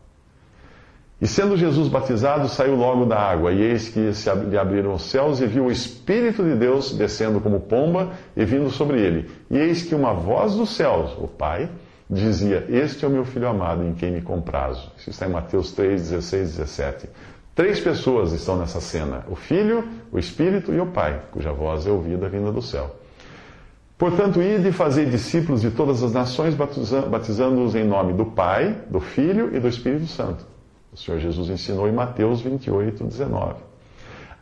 E 1.21 1.27
sendo 1.27 1.55
Jesus 1.55 1.87
batizado, 1.87 2.49
saiu 2.49 2.75
logo 2.75 3.05
da 3.05 3.17
água, 3.17 3.53
e 3.53 3.61
eis 3.61 3.87
que 3.87 4.13
se 4.13 4.29
lhe 4.33 4.57
abriram 4.57 4.93
os 4.93 5.03
céus, 5.03 5.39
e 5.39 5.45
viu 5.45 5.65
o 5.65 5.71
Espírito 5.71 6.43
de 6.43 6.55
Deus 6.55 6.91
descendo 6.91 7.39
como 7.39 7.61
pomba 7.61 8.11
e 8.35 8.43
vindo 8.43 8.69
sobre 8.69 8.99
ele. 8.99 9.29
E 9.49 9.57
eis 9.57 9.83
que 9.83 9.95
uma 9.95 10.13
voz 10.13 10.55
dos 10.55 10.75
céus, 10.75 11.15
o 11.17 11.27
Pai, 11.27 11.69
dizia: 12.09 12.65
Este 12.67 13.05
é 13.05 13.07
o 13.07 13.11
meu 13.11 13.23
filho 13.23 13.47
amado, 13.47 13.81
em 13.83 13.93
quem 13.93 14.11
me 14.11 14.21
comprazo. 14.21 14.91
Isso 14.97 15.09
está 15.09 15.25
em 15.25 15.31
Mateus 15.31 15.71
3, 15.71 16.09
16, 16.09 16.57
17. 16.57 17.09
Três 17.55 17.79
pessoas 17.79 18.33
estão 18.33 18.57
nessa 18.57 18.81
cena: 18.81 19.23
o 19.29 19.35
Filho, 19.37 19.87
o 20.11 20.19
Espírito 20.19 20.73
e 20.73 20.81
o 20.81 20.87
Pai, 20.87 21.21
cuja 21.31 21.53
voz 21.53 21.87
é 21.87 21.91
ouvida 21.91 22.27
vinda 22.27 22.51
do 22.51 22.61
céu. 22.61 22.93
Portanto, 23.97 24.41
ide 24.41 24.67
e 24.67 24.73
fazei 24.73 25.05
discípulos 25.05 25.61
de 25.61 25.71
todas 25.71 26.03
as 26.03 26.11
nações, 26.11 26.53
batizando-os 26.53 27.73
em 27.73 27.85
nome 27.85 28.11
do 28.11 28.25
Pai, 28.25 28.75
do 28.89 28.99
Filho 28.99 29.55
e 29.55 29.59
do 29.61 29.69
Espírito 29.69 30.07
Santo 30.07 30.54
o 30.95 30.97
Senhor 30.97 31.19
Jesus 31.19 31.49
ensinou 31.49 31.89
em 31.89 31.91
Mateus 31.91 32.39
28, 32.39 33.03
19. 33.03 33.55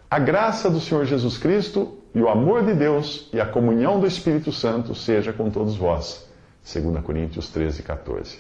A 0.10 0.20
graça 0.20 0.70
do 0.70 0.80
Senhor 0.80 1.04
Jesus 1.04 1.36
Cristo 1.36 1.98
e 2.14 2.22
o 2.22 2.30
amor 2.30 2.64
de 2.64 2.76
Deus 2.76 3.28
e 3.34 3.42
a 3.42 3.46
comunhão 3.48 4.00
do 4.00 4.06
Espírito 4.06 4.52
Santo 4.52 4.94
seja 4.94 5.34
com 5.34 5.50
todos 5.50 5.76
vós. 5.76 6.30
2 6.72 7.04
Coríntios 7.04 7.50
13, 7.50 7.82
14. 7.82 8.38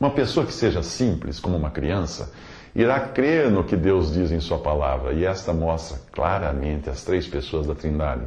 Uma 0.00 0.10
pessoa 0.10 0.46
que 0.46 0.52
seja 0.52 0.80
simples, 0.80 1.40
como 1.40 1.56
uma 1.56 1.72
criança, 1.72 2.32
irá 2.72 3.00
crer 3.00 3.50
no 3.50 3.64
que 3.64 3.76
Deus 3.76 4.12
diz 4.12 4.30
em 4.30 4.38
Sua 4.38 4.58
palavra, 4.58 5.12
e 5.12 5.24
esta 5.24 5.52
mostra 5.52 5.98
claramente 6.12 6.88
as 6.88 7.02
três 7.02 7.26
pessoas 7.26 7.66
da 7.66 7.74
Trindade. 7.74 8.26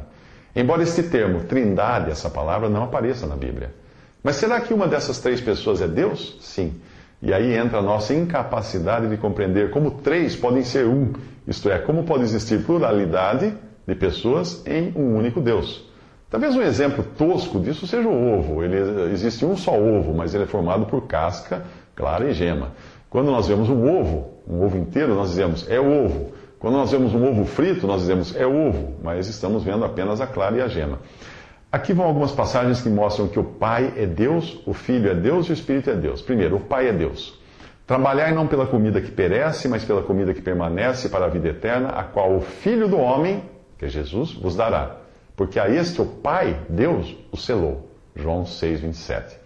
Embora 0.54 0.82
este 0.82 1.04
termo, 1.04 1.44
Trindade, 1.44 2.10
essa 2.10 2.28
palavra, 2.28 2.68
não 2.68 2.84
apareça 2.84 3.26
na 3.26 3.36
Bíblia. 3.36 3.74
Mas 4.22 4.36
será 4.36 4.60
que 4.60 4.74
uma 4.74 4.86
dessas 4.86 5.18
três 5.18 5.40
pessoas 5.40 5.80
é 5.80 5.88
Deus? 5.88 6.36
Sim. 6.42 6.78
E 7.22 7.34
aí 7.34 7.54
entra 7.54 7.78
a 7.78 7.82
nossa 7.82 8.14
incapacidade 8.14 9.08
de 9.08 9.16
compreender 9.16 9.70
como 9.70 9.90
três 9.90 10.34
podem 10.34 10.62
ser 10.62 10.86
um, 10.86 11.12
isto 11.46 11.70
é, 11.70 11.78
como 11.78 12.04
pode 12.04 12.22
existir 12.22 12.64
pluralidade 12.64 13.52
de 13.86 13.94
pessoas 13.94 14.64
em 14.66 14.92
um 14.96 15.16
único 15.16 15.40
Deus. 15.40 15.88
Talvez 16.30 16.54
um 16.54 16.62
exemplo 16.62 17.04
tosco 17.18 17.58
disso 17.58 17.86
seja 17.86 18.08
o 18.08 18.38
ovo. 18.38 18.62
Ele, 18.62 19.10
existe 19.12 19.44
um 19.44 19.56
só 19.56 19.76
ovo, 19.76 20.14
mas 20.14 20.32
ele 20.32 20.44
é 20.44 20.46
formado 20.46 20.86
por 20.86 21.06
casca, 21.06 21.64
clara 21.94 22.30
e 22.30 22.32
gema. 22.32 22.70
Quando 23.10 23.32
nós 23.32 23.48
vemos 23.48 23.68
um 23.68 24.00
ovo, 24.00 24.30
um 24.48 24.64
ovo 24.64 24.78
inteiro, 24.78 25.14
nós 25.14 25.30
dizemos 25.30 25.68
é 25.68 25.80
ovo. 25.80 26.30
Quando 26.60 26.74
nós 26.74 26.92
vemos 26.92 27.14
um 27.14 27.28
ovo 27.28 27.44
frito, 27.44 27.86
nós 27.86 28.02
dizemos 28.02 28.36
é 28.36 28.46
ovo, 28.46 28.94
mas 29.02 29.26
estamos 29.26 29.64
vendo 29.64 29.84
apenas 29.84 30.20
a 30.20 30.26
clara 30.26 30.56
e 30.56 30.60
a 30.60 30.68
gema. 30.68 31.00
Aqui 31.72 31.92
vão 31.92 32.06
algumas 32.06 32.32
passagens 32.32 32.82
que 32.82 32.88
mostram 32.88 33.28
que 33.28 33.38
o 33.38 33.44
Pai 33.44 33.92
é 33.96 34.04
Deus, 34.04 34.60
o 34.66 34.74
Filho 34.74 35.08
é 35.08 35.14
Deus 35.14 35.46
e 35.46 35.52
o 35.52 35.54
Espírito 35.54 35.88
é 35.88 35.94
Deus. 35.94 36.20
Primeiro, 36.20 36.56
o 36.56 36.60
Pai 36.60 36.88
é 36.88 36.92
Deus. 36.92 37.38
Trabalhai 37.86 38.34
não 38.34 38.48
pela 38.48 38.66
comida 38.66 39.00
que 39.00 39.10
perece, 39.10 39.68
mas 39.68 39.84
pela 39.84 40.02
comida 40.02 40.34
que 40.34 40.42
permanece 40.42 41.08
para 41.08 41.26
a 41.26 41.28
vida 41.28 41.48
eterna, 41.48 41.90
a 41.90 42.02
qual 42.02 42.34
o 42.34 42.40
Filho 42.40 42.88
do 42.88 42.98
homem, 42.98 43.44
que 43.78 43.84
é 43.84 43.88
Jesus, 43.88 44.32
vos 44.32 44.56
dará. 44.56 44.96
Porque 45.36 45.60
a 45.60 45.68
este 45.68 46.02
o 46.02 46.06
Pai, 46.06 46.58
Deus, 46.68 47.16
o 47.30 47.36
selou. 47.36 47.88
João 48.16 48.44
6, 48.44 48.80
27. 48.80 49.38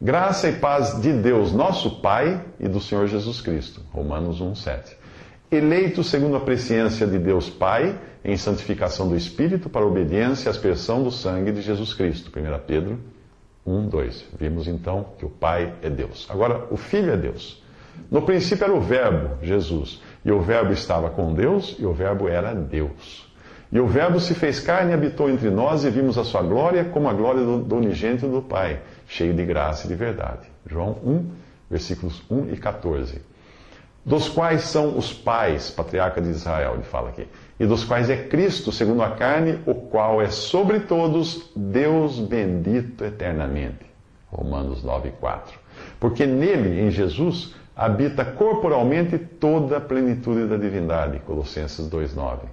Graça 0.00 0.48
e 0.48 0.52
paz 0.52 1.00
de 1.00 1.12
Deus, 1.12 1.52
nosso 1.52 2.00
Pai, 2.00 2.40
e 2.60 2.68
do 2.68 2.80
Senhor 2.80 3.08
Jesus 3.08 3.40
Cristo. 3.40 3.80
Romanos 3.92 4.40
1, 4.40 4.54
7 4.54 5.05
eleito 5.50 6.02
segundo 6.02 6.36
a 6.36 6.40
presciência 6.40 7.06
de 7.06 7.18
Deus 7.18 7.48
Pai, 7.48 7.98
em 8.24 8.36
santificação 8.36 9.08
do 9.08 9.16
Espírito, 9.16 9.68
para 9.68 9.86
obediência 9.86 10.48
e 10.48 10.50
aspersão 10.50 11.02
do 11.02 11.10
sangue 11.10 11.52
de 11.52 11.62
Jesus 11.62 11.94
Cristo. 11.94 12.30
1 12.36 12.58
Pedro 12.66 12.98
1, 13.64 13.88
2. 13.88 14.24
Vimos 14.38 14.66
então 14.66 15.06
que 15.18 15.24
o 15.24 15.30
Pai 15.30 15.74
é 15.82 15.88
Deus. 15.88 16.26
Agora, 16.28 16.66
o 16.70 16.76
Filho 16.76 17.12
é 17.12 17.16
Deus. 17.16 17.62
No 18.10 18.22
princípio 18.22 18.64
era 18.64 18.74
o 18.74 18.80
Verbo, 18.80 19.42
Jesus, 19.42 20.02
e 20.24 20.30
o 20.30 20.40
Verbo 20.40 20.72
estava 20.72 21.08
com 21.08 21.32
Deus, 21.32 21.76
e 21.78 21.86
o 21.86 21.92
Verbo 21.92 22.28
era 22.28 22.54
Deus. 22.54 23.26
E 23.72 23.80
o 23.80 23.86
Verbo 23.86 24.20
se 24.20 24.34
fez 24.34 24.60
carne 24.60 24.90
e 24.90 24.94
habitou 24.94 25.30
entre 25.30 25.50
nós, 25.50 25.84
e 25.84 25.90
vimos 25.90 26.18
a 26.18 26.24
sua 26.24 26.42
glória 26.42 26.84
como 26.84 27.08
a 27.08 27.12
glória 27.12 27.42
do, 27.42 27.58
do 27.58 27.76
unigênito 27.76 28.28
do 28.28 28.42
Pai, 28.42 28.80
cheio 29.06 29.32
de 29.32 29.44
graça 29.44 29.86
e 29.86 29.88
de 29.88 29.94
verdade. 29.94 30.46
João 30.66 30.98
1, 31.04 31.30
versículos 31.70 32.22
1 32.30 32.52
e 32.52 32.56
14 32.56 33.35
dos 34.06 34.28
quais 34.28 34.62
são 34.62 34.96
os 34.96 35.12
pais, 35.12 35.68
patriarca 35.68 36.20
de 36.20 36.30
Israel, 36.30 36.74
ele 36.74 36.84
fala 36.84 37.08
aqui, 37.08 37.26
e 37.58 37.66
dos 37.66 37.82
quais 37.82 38.08
é 38.08 38.16
Cristo, 38.16 38.70
segundo 38.70 39.02
a 39.02 39.10
carne, 39.10 39.58
o 39.66 39.74
qual 39.74 40.22
é 40.22 40.28
sobre 40.28 40.78
todos 40.78 41.50
Deus 41.56 42.20
bendito 42.20 43.04
eternamente. 43.04 43.84
Romanos 44.30 44.84
9, 44.84 45.10
4. 45.18 45.58
Porque 45.98 46.24
nele, 46.24 46.82
em 46.82 46.90
Jesus, 46.90 47.52
habita 47.74 48.24
corporalmente 48.24 49.18
toda 49.18 49.78
a 49.78 49.80
plenitude 49.80 50.46
da 50.46 50.56
divindade. 50.56 51.18
Colossenses 51.26 51.88
2, 51.88 52.14
9. 52.14 52.46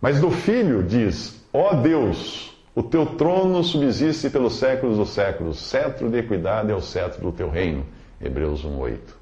Mas 0.00 0.20
do 0.20 0.30
Filho 0.30 0.82
diz: 0.82 1.40
Ó 1.52 1.74
Deus, 1.74 2.58
o 2.74 2.82
teu 2.82 3.06
trono 3.06 3.62
subsiste 3.62 4.28
pelos 4.28 4.54
séculos 4.54 4.96
dos 4.96 5.10
séculos, 5.10 5.60
cetro 5.60 6.08
de 6.08 6.18
equidade 6.18 6.72
é 6.72 6.74
o 6.74 6.80
cetro 6.80 7.22
do 7.22 7.30
teu 7.30 7.48
reino. 7.48 7.86
Hebreus 8.20 8.64
1, 8.64 8.78
8. 8.78 9.19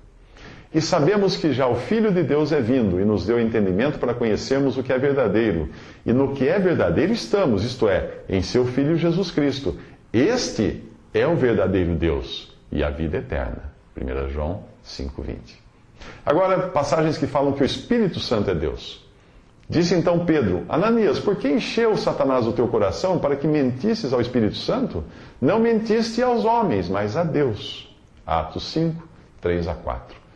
E 0.72 0.80
sabemos 0.82 1.36
que 1.36 1.52
já 1.52 1.66
o 1.66 1.74
Filho 1.74 2.12
de 2.12 2.22
Deus 2.22 2.52
é 2.52 2.60
vindo 2.60 3.00
e 3.00 3.04
nos 3.04 3.24
deu 3.24 3.40
entendimento 3.40 3.98
para 3.98 4.12
conhecermos 4.12 4.76
o 4.76 4.82
que 4.82 4.92
é 4.92 4.98
verdadeiro. 4.98 5.70
E 6.04 6.12
no 6.12 6.34
que 6.34 6.46
é 6.46 6.58
verdadeiro 6.58 7.12
estamos, 7.12 7.64
isto 7.64 7.88
é, 7.88 8.20
em 8.28 8.42
seu 8.42 8.66
Filho 8.66 8.96
Jesus 8.96 9.30
Cristo. 9.30 9.78
Este 10.12 10.82
é 11.14 11.26
o 11.26 11.36
verdadeiro 11.36 11.94
Deus 11.94 12.54
e 12.70 12.84
a 12.84 12.90
vida 12.90 13.16
eterna. 13.16 13.72
1 13.96 14.28
João 14.28 14.64
5,20. 14.84 15.36
Agora, 16.24 16.68
passagens 16.68 17.16
que 17.16 17.26
falam 17.26 17.52
que 17.52 17.62
o 17.62 17.66
Espírito 17.66 18.20
Santo 18.20 18.50
é 18.50 18.54
Deus. 18.54 19.04
Disse 19.68 19.94
então 19.94 20.24
Pedro: 20.24 20.64
Ananias, 20.68 21.18
por 21.18 21.36
que 21.36 21.48
encheu 21.48 21.96
Satanás 21.96 22.46
o 22.46 22.52
teu 22.52 22.68
coração 22.68 23.18
para 23.18 23.36
que 23.36 23.46
mentisses 23.46 24.12
ao 24.12 24.20
Espírito 24.20 24.56
Santo? 24.56 25.04
Não 25.40 25.58
mentiste 25.58 26.22
aos 26.22 26.44
homens, 26.44 26.88
mas 26.88 27.16
a 27.16 27.24
Deus. 27.24 27.94
Atos 28.26 28.70
5, 28.70 29.06
3 29.40 29.68
a 29.68 29.74
4. 29.74 30.27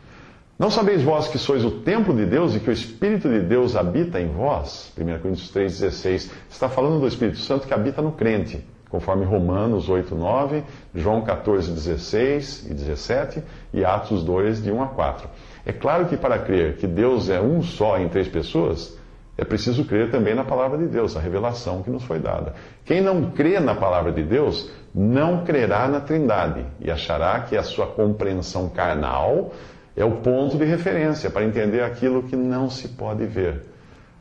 Não 0.57 0.69
sabeis 0.69 1.01
vós 1.01 1.27
que 1.27 1.39
sois 1.39 1.65
o 1.65 1.71
templo 1.81 2.15
de 2.15 2.27
Deus 2.27 2.55
e 2.55 2.59
que 2.59 2.69
o 2.69 2.73
Espírito 2.73 3.27
de 3.27 3.39
Deus 3.39 3.75
habita 3.75 4.21
em 4.21 4.27
vós? 4.27 4.93
1 4.95 5.19
Coríntios 5.19 5.51
3,16. 5.51 6.29
Está 6.47 6.69
falando 6.69 6.99
do 6.99 7.07
Espírito 7.07 7.39
Santo 7.39 7.65
que 7.65 7.73
habita 7.73 8.03
no 8.03 8.11
crente, 8.11 8.63
conforme 8.87 9.25
Romanos 9.25 9.89
8, 9.89 10.13
9, 10.13 10.63
João 10.93 11.23
14, 11.23 11.71
16 11.71 12.67
e 12.69 12.73
17 12.75 13.43
e 13.73 13.83
Atos 13.83 14.23
2, 14.23 14.61
de 14.61 14.71
1 14.71 14.83
a 14.83 14.87
4. 14.89 15.27
É 15.65 15.73
claro 15.73 16.05
que 16.05 16.15
para 16.15 16.37
crer 16.37 16.77
que 16.77 16.85
Deus 16.85 17.29
é 17.29 17.41
um 17.41 17.63
só 17.63 17.97
em 17.97 18.07
três 18.07 18.27
pessoas, 18.27 18.95
é 19.35 19.43
preciso 19.43 19.83
crer 19.85 20.11
também 20.11 20.35
na 20.35 20.43
palavra 20.43 20.77
de 20.77 20.85
Deus, 20.85 21.17
a 21.17 21.19
revelação 21.19 21.81
que 21.81 21.89
nos 21.89 22.03
foi 22.03 22.19
dada. 22.19 22.53
Quem 22.85 23.01
não 23.01 23.31
crê 23.31 23.59
na 23.59 23.73
palavra 23.73 24.11
de 24.11 24.21
Deus, 24.21 24.69
não 24.93 25.43
crerá 25.43 25.87
na 25.87 25.99
Trindade 25.99 26.63
e 26.79 26.91
achará 26.91 27.39
que 27.39 27.57
a 27.57 27.63
sua 27.63 27.87
compreensão 27.87 28.69
carnal 28.69 29.51
é 29.95 30.03
o 30.03 30.11
ponto 30.11 30.57
de 30.57 30.65
referência 30.65 31.29
para 31.29 31.45
entender 31.45 31.83
aquilo 31.83 32.23
que 32.23 32.35
não 32.35 32.69
se 32.69 32.87
pode 32.89 33.25
ver. 33.25 33.61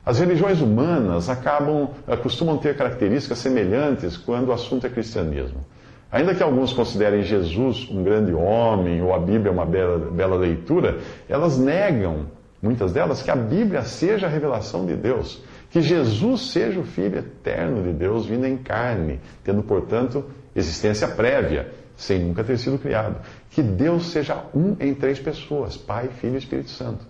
As 0.05 0.19
religiões 0.19 0.61
humanas 0.61 1.29
acabam, 1.29 1.91
eh, 2.09 2.17
costumam 2.17 2.59
ter 2.59 2.77
características 2.77 3.39
semelhantes 3.39 4.17
quando 4.17 4.49
o 4.49 4.53
assunto 4.53 4.87
é 4.87 4.91
cristianismo. 4.91 5.65
Ainda 6.11 6.35
que 6.35 6.43
alguns 6.43 6.73
considerem 6.73 7.23
Jesus 7.23 7.89
um 7.89 8.03
grande 8.03 8.35
homem 8.35 9.01
ou 9.01 9.15
a 9.15 9.19
Bíblia 9.19 9.51
uma 9.51 9.65
bela, 9.65 10.11
bela 10.11 10.37
leitura, 10.37 10.99
elas 11.29 11.57
negam, 11.57 12.27
muitas 12.61 12.93
delas, 12.93 13.23
que 13.23 13.31
a 13.31 13.37
Bíblia 13.37 13.83
seja 13.83 14.27
a 14.27 14.31
revelação 14.31 14.85
de 14.85 14.95
Deus, 14.95 15.43
que 15.71 15.81
Jesus 15.81 16.51
seja 16.51 16.81
o 16.81 16.85
Filho 16.85 17.19
eterno 17.19 17.83
de 17.83 17.93
Deus 17.93 18.27
vindo 18.27 18.45
em 18.45 18.59
carne, 18.59 19.21
tendo, 19.43 19.63
portanto, 19.63 20.25
existência 20.55 21.09
prévia 21.09 21.73
sem 22.03 22.19
nunca 22.19 22.43
ter 22.43 22.59
sido 22.59 22.79
criado. 22.79 23.17
Que 23.51 23.63
Deus 23.63 24.07
seja 24.11 24.45
um 24.55 24.77
em 24.81 24.95
três 24.95 25.19
pessoas: 25.19 25.77
Pai, 25.77 26.09
Filho 26.09 26.35
e 26.35 26.39
Espírito 26.39 26.71
Santo. 26.71 27.07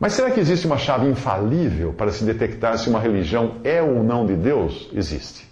Mas 0.00 0.14
será 0.14 0.30
que 0.30 0.40
existe 0.40 0.66
uma 0.66 0.78
chave 0.78 1.06
infalível 1.06 1.92
para 1.92 2.10
se 2.10 2.24
detectar 2.24 2.78
se 2.78 2.88
uma 2.88 3.00
religião 3.00 3.56
é 3.64 3.82
ou 3.82 4.02
não 4.02 4.24
de 4.24 4.34
Deus? 4.34 4.88
Existe. 4.92 5.46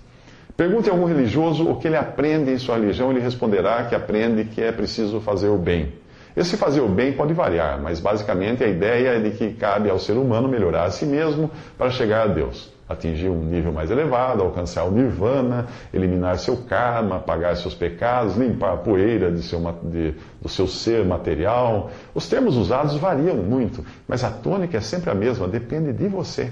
Pergunte 0.57 0.89
a 0.89 0.93
algum 0.93 1.05
religioso 1.05 1.69
o 1.69 1.77
que 1.77 1.89
ele 1.89 1.97
aprende 1.97 2.51
em 2.51 2.59
sua 2.59 2.77
religião, 2.77 3.11
ele 3.11 3.21
responderá 3.21 3.85
que 3.85 3.95
aprende 3.95 4.45
que 4.45 4.63
é 4.63 4.73
preciso 4.73 5.21
fazer 5.21 5.49
o 5.49 5.59
bem. 5.59 5.93
Esse 6.35 6.57
fazer 6.57 6.81
o 6.81 6.89
bem 6.89 7.13
pode 7.13 7.35
variar, 7.35 7.83
mas 7.83 7.99
basicamente 7.99 8.63
a 8.63 8.69
ideia 8.69 9.09
é 9.11 9.21
de 9.21 9.31
que 9.33 9.53
cabe 9.55 9.91
ao 9.91 9.99
ser 9.99 10.15
humano 10.15 10.49
melhorar 10.49 10.85
a 10.85 10.91
si 10.91 11.05
mesmo 11.05 11.51
para 11.77 11.91
chegar 11.91 12.23
a 12.23 12.27
Deus 12.29 12.76
atingir 12.89 13.29
um 13.29 13.43
nível 13.43 13.73
mais 13.73 13.91
elevado, 13.91 14.43
alcançar 14.43 14.85
o 14.85 14.91
nirvana, 14.91 15.67
eliminar 15.93 16.39
seu 16.39 16.57
karma, 16.57 17.17
apagar 17.17 17.57
seus 17.57 17.75
pecados, 17.75 18.37
limpar 18.37 18.75
a 18.75 18.77
poeira 18.77 19.31
de 19.31 19.43
seu, 19.43 19.61
de, 19.83 20.15
do 20.41 20.49
seu 20.49 20.67
ser 20.67 21.05
material. 21.05 21.91
Os 22.15 22.29
termos 22.29 22.57
usados 22.57 22.97
variam 22.97 23.37
muito, 23.37 23.85
mas 24.07 24.23
a 24.23 24.31
tônica 24.31 24.77
é 24.77 24.81
sempre 24.81 25.11
a 25.11 25.15
mesma, 25.15 25.49
depende 25.49 25.93
de 25.93 26.07
você. 26.07 26.51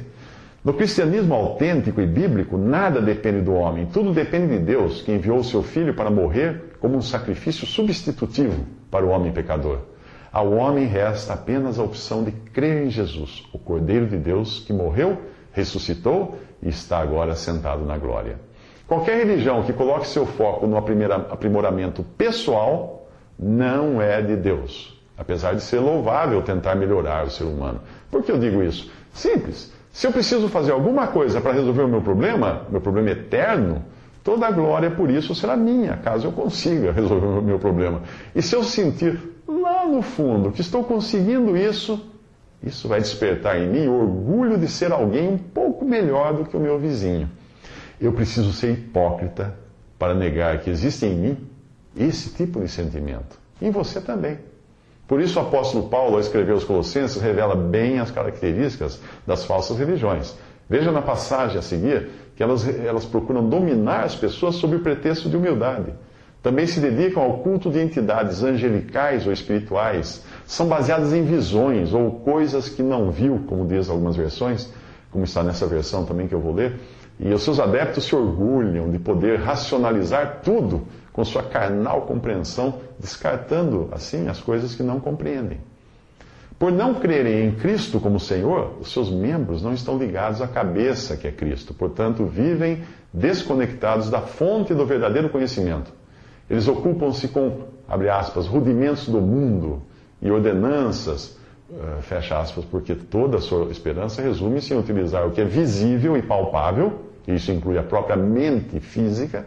No 0.64 0.72
cristianismo 0.72 1.34
autêntico 1.34 2.00
e 2.00 2.06
bíblico, 2.06 2.56
nada 2.56 3.00
depende 3.00 3.42
do 3.42 3.52
homem, 3.52 3.86
tudo 3.86 4.14
depende 4.14 4.58
de 4.58 4.64
Deus, 4.64 5.02
que 5.02 5.12
enviou 5.12 5.38
o 5.38 5.44
seu 5.44 5.62
filho 5.62 5.92
para 5.92 6.10
morrer 6.10 6.76
como 6.80 6.96
um 6.96 7.02
sacrifício 7.02 7.66
substitutivo 7.66 8.64
para 8.90 9.04
o 9.04 9.10
homem 9.10 9.30
pecador. 9.30 9.80
Ao 10.32 10.50
homem 10.52 10.86
resta 10.86 11.34
apenas 11.34 11.78
a 11.78 11.82
opção 11.84 12.24
de 12.24 12.32
crer 12.32 12.86
em 12.86 12.90
Jesus, 12.90 13.44
o 13.52 13.58
Cordeiro 13.58 14.06
de 14.06 14.16
Deus 14.16 14.58
que 14.66 14.72
morreu, 14.72 15.18
ressuscitou 15.54 16.36
e 16.62 16.68
está 16.68 16.98
agora 16.98 17.34
sentado 17.34 17.84
na 17.86 17.96
glória. 17.96 18.38
Qualquer 18.86 19.16
religião 19.16 19.62
que 19.62 19.72
coloque 19.72 20.06
seu 20.06 20.26
foco 20.26 20.66
no 20.66 20.76
aprimoramento 20.76 22.02
pessoal 22.18 23.08
não 23.38 24.02
é 24.02 24.20
de 24.20 24.36
Deus, 24.36 25.00
apesar 25.16 25.54
de 25.54 25.62
ser 25.62 25.78
louvável 25.78 26.42
tentar 26.42 26.74
melhorar 26.74 27.24
o 27.24 27.30
ser 27.30 27.44
humano. 27.44 27.80
Por 28.10 28.22
que 28.22 28.30
eu 28.30 28.38
digo 28.38 28.62
isso? 28.62 28.90
Simples. 29.12 29.72
Se 29.90 30.06
eu 30.06 30.12
preciso 30.12 30.48
fazer 30.48 30.72
alguma 30.72 31.06
coisa 31.06 31.40
para 31.40 31.52
resolver 31.52 31.82
o 31.82 31.88
meu 31.88 32.02
problema, 32.02 32.66
meu 32.68 32.80
problema 32.80 33.10
eterno, 33.10 33.82
toda 34.24 34.46
a 34.46 34.50
glória 34.50 34.90
por 34.90 35.08
isso 35.08 35.34
será 35.34 35.56
minha, 35.56 35.96
caso 35.98 36.26
eu 36.26 36.32
consiga 36.32 36.90
resolver 36.90 37.26
o 37.26 37.42
meu 37.42 37.58
problema. 37.58 38.02
E 38.34 38.42
se 38.42 38.56
eu 38.56 38.64
sentir 38.64 39.18
lá 39.46 39.86
no 39.86 40.02
fundo 40.02 40.50
que 40.50 40.60
estou 40.60 40.82
conseguindo 40.82 41.56
isso, 41.56 42.04
isso 42.64 42.88
vai 42.88 43.00
despertar 43.00 43.58
em 43.58 43.68
mim 43.68 43.86
o 43.86 44.00
orgulho 44.00 44.58
de 44.58 44.68
ser 44.68 44.92
alguém 44.92 45.28
um 45.28 45.38
pouco 45.38 45.84
melhor 45.84 46.34
do 46.34 46.44
que 46.44 46.56
o 46.56 46.60
meu 46.60 46.78
vizinho. 46.78 47.28
Eu 48.00 48.12
preciso 48.12 48.52
ser 48.52 48.72
hipócrita 48.72 49.54
para 49.98 50.14
negar 50.14 50.58
que 50.60 50.70
existe 50.70 51.04
em 51.04 51.14
mim 51.14 51.48
esse 51.96 52.30
tipo 52.30 52.60
de 52.60 52.68
sentimento. 52.68 53.38
Em 53.60 53.70
você 53.70 54.00
também. 54.00 54.38
Por 55.06 55.20
isso 55.20 55.38
o 55.38 55.42
apóstolo 55.42 55.88
Paulo, 55.88 56.14
ao 56.14 56.20
escrever 56.20 56.52
aos 56.52 56.64
Colossenses, 56.64 57.20
revela 57.20 57.54
bem 57.54 58.00
as 58.00 58.10
características 58.10 59.00
das 59.26 59.44
falsas 59.44 59.78
religiões. 59.78 60.34
Veja 60.68 60.90
na 60.90 61.02
passagem 61.02 61.58
a 61.58 61.62
seguir 61.62 62.08
que 62.34 62.42
elas, 62.42 62.66
elas 62.66 63.04
procuram 63.04 63.46
dominar 63.48 64.04
as 64.04 64.14
pessoas 64.14 64.56
sob 64.56 64.76
o 64.76 64.80
pretexto 64.80 65.28
de 65.28 65.36
humildade. 65.36 65.92
Também 66.44 66.66
se 66.66 66.78
dedicam 66.78 67.22
ao 67.22 67.38
culto 67.38 67.70
de 67.70 67.80
entidades 67.80 68.42
angelicais 68.42 69.26
ou 69.26 69.32
espirituais. 69.32 70.22
São 70.46 70.68
baseadas 70.68 71.14
em 71.14 71.24
visões 71.24 71.94
ou 71.94 72.20
coisas 72.20 72.68
que 72.68 72.82
não 72.82 73.10
viu, 73.10 73.44
como 73.46 73.66
diz 73.66 73.88
algumas 73.88 74.14
versões, 74.14 74.70
como 75.10 75.24
está 75.24 75.42
nessa 75.42 75.66
versão 75.66 76.04
também 76.04 76.28
que 76.28 76.34
eu 76.34 76.40
vou 76.40 76.52
ler. 76.52 76.78
E 77.18 77.32
os 77.32 77.42
seus 77.42 77.58
adeptos 77.58 78.04
se 78.04 78.14
orgulham 78.14 78.90
de 78.90 78.98
poder 78.98 79.40
racionalizar 79.40 80.40
tudo 80.44 80.82
com 81.14 81.24
sua 81.24 81.42
carnal 81.42 82.02
compreensão, 82.02 82.74
descartando 83.00 83.88
assim 83.90 84.28
as 84.28 84.38
coisas 84.38 84.74
que 84.74 84.82
não 84.82 85.00
compreendem. 85.00 85.60
Por 86.58 86.70
não 86.70 86.92
crerem 86.92 87.46
em 87.46 87.52
Cristo 87.52 87.98
como 87.98 88.20
Senhor, 88.20 88.76
os 88.82 88.92
seus 88.92 89.10
membros 89.10 89.62
não 89.62 89.72
estão 89.72 89.96
ligados 89.96 90.42
à 90.42 90.46
cabeça 90.46 91.16
que 91.16 91.26
é 91.26 91.32
Cristo, 91.32 91.72
portanto, 91.72 92.26
vivem 92.26 92.82
desconectados 93.10 94.10
da 94.10 94.20
fonte 94.20 94.74
do 94.74 94.84
verdadeiro 94.84 95.30
conhecimento. 95.30 96.03
Eles 96.48 96.68
ocupam-se 96.68 97.28
com, 97.28 97.60
abre 97.88 98.08
aspas, 98.08 98.46
rudimentos 98.46 99.08
do 99.08 99.20
mundo 99.20 99.82
e 100.20 100.30
ordenanças, 100.30 101.36
uh, 101.70 102.02
fecha 102.02 102.38
aspas, 102.38 102.64
porque 102.64 102.94
toda 102.94 103.38
a 103.38 103.40
sua 103.40 103.70
esperança 103.70 104.22
resume-se 104.22 104.74
em 104.74 104.78
utilizar 104.78 105.26
o 105.26 105.30
que 105.30 105.40
é 105.40 105.44
visível 105.44 106.16
e 106.16 106.22
palpável, 106.22 107.00
e 107.26 107.34
isso 107.34 107.50
inclui 107.50 107.78
a 107.78 107.82
própria 107.82 108.16
mente 108.16 108.78
física, 108.80 109.46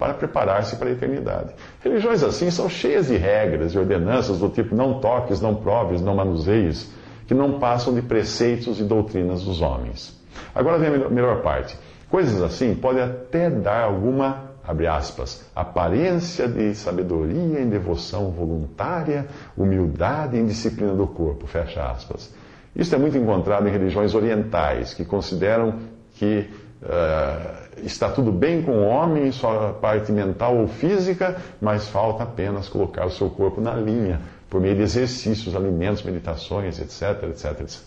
para 0.00 0.14
preparar-se 0.14 0.76
para 0.76 0.88
a 0.88 0.92
eternidade. 0.92 1.54
Religiões 1.84 2.22
assim 2.22 2.50
são 2.50 2.70
cheias 2.70 3.08
de 3.08 3.18
regras 3.18 3.74
e 3.74 3.78
ordenanças 3.78 4.38
do 4.38 4.48
tipo 4.48 4.74
não 4.74 4.98
toques, 4.98 5.42
não 5.42 5.54
proves, 5.54 6.00
não 6.00 6.14
manuseies, 6.14 6.90
que 7.26 7.34
não 7.34 7.60
passam 7.60 7.92
de 7.92 8.00
preceitos 8.00 8.80
e 8.80 8.82
doutrinas 8.82 9.44
dos 9.44 9.60
homens. 9.60 10.18
Agora 10.54 10.78
vem 10.78 10.88
a 10.88 11.10
melhor 11.10 11.42
parte. 11.42 11.78
Coisas 12.08 12.42
assim 12.42 12.74
podem 12.74 13.02
até 13.02 13.50
dar 13.50 13.84
alguma, 13.84 14.49
abre 14.64 14.86
aspas, 14.86 15.44
aparência 15.54 16.46
de 16.46 16.74
sabedoria 16.74 17.60
em 17.60 17.68
devoção 17.68 18.30
voluntária, 18.30 19.26
humildade 19.56 20.36
em 20.36 20.46
disciplina 20.46 20.94
do 20.94 21.06
corpo, 21.06 21.46
fecha 21.46 21.82
aspas. 21.90 22.32
Isso 22.74 22.94
é 22.94 22.98
muito 22.98 23.16
encontrado 23.16 23.66
em 23.66 23.70
religiões 23.70 24.14
orientais, 24.14 24.94
que 24.94 25.04
consideram 25.04 25.74
que 26.14 26.48
Uh, 26.80 27.84
está 27.84 28.10
tudo 28.10 28.32
bem 28.32 28.62
com 28.62 28.72
o 28.72 28.86
homem, 28.86 29.30
sua 29.32 29.74
parte 29.74 30.10
mental 30.10 30.56
ou 30.56 30.66
física, 30.66 31.36
mas 31.60 31.88
falta 31.88 32.22
apenas 32.22 32.70
colocar 32.70 33.04
o 33.04 33.10
seu 33.10 33.28
corpo 33.28 33.60
na 33.60 33.74
linha, 33.74 34.22
por 34.48 34.62
meio 34.62 34.74
de 34.76 34.80
exercícios, 34.80 35.54
alimentos, 35.54 36.02
meditações, 36.02 36.80
etc, 36.80 37.24
etc, 37.28 37.60
etc. 37.60 37.80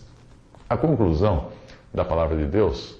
A 0.68 0.76
conclusão 0.76 1.48
da 1.92 2.04
palavra 2.04 2.36
de 2.36 2.46
Deus 2.46 2.96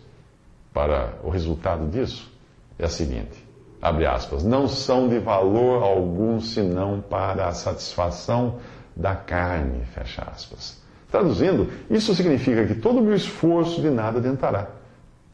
para 0.72 1.14
o 1.22 1.30
resultado 1.30 1.86
disso 1.88 2.28
é 2.76 2.84
a 2.86 2.88
seguinte: 2.88 3.43
abre 3.84 4.06
aspas, 4.06 4.42
não 4.42 4.66
são 4.66 5.08
de 5.08 5.18
valor 5.18 5.82
algum 5.82 6.40
senão 6.40 7.00
para 7.00 7.46
a 7.46 7.52
satisfação 7.52 8.56
da 8.96 9.14
carne, 9.14 9.84
fecha 9.94 10.22
aspas. 10.22 10.82
Traduzindo, 11.10 11.68
isso 11.90 12.14
significa 12.14 12.66
que 12.66 12.74
todo 12.74 12.98
o 12.98 13.02
meu 13.02 13.14
esforço 13.14 13.80
de 13.80 13.90
nada 13.90 14.18
adiantará 14.18 14.68